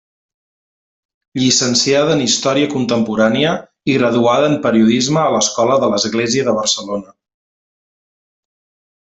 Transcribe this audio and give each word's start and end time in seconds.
Llicenciada 1.41 2.15
en 2.17 2.23
Història 2.23 2.71
Contemporània 2.71 3.51
i 3.93 3.99
graduada 3.99 4.49
en 4.53 4.57
Periodisme 4.65 5.23
a 5.25 5.29
l'Escola 5.37 5.77
de 5.85 5.93
l'Església 5.95 6.49
de 6.49 6.57
Barcelona. 6.63 7.17